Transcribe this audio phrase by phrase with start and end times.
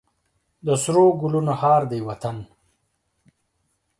[0.65, 2.37] د سرو ګلونو هار دی وطن.